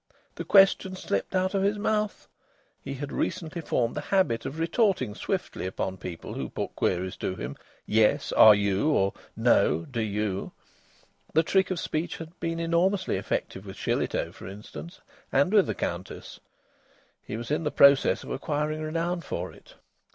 [0.33, 2.27] The question slipped out of his mouth.
[2.83, 7.35] He had recently formed the habit of retorting swiftly upon people who put queries to
[7.35, 10.53] him: "Yes, are you?" or "No, do you?"
[11.33, 15.01] The trick of speech had been enormously effective with Shillitoe, for instance,
[15.31, 16.39] and with the Countess.
[17.21, 19.75] He was in process of acquiring renown for it.